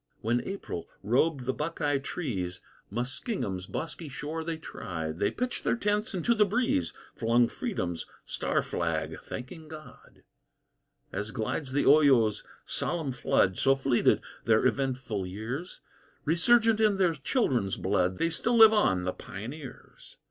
[0.21, 2.59] When April robed the Buckeye trees
[2.89, 8.07] Muskingum's bosky shore they trod; They pitched their tents, and to the breeze Flung freedom's
[8.25, 10.23] star flag, thanking God.
[11.13, 15.81] As glides the Oyo's solemn flood, So fleeted their eventful years;
[16.25, 20.17] Resurgent in their children's blood, They still live on the Pioneers.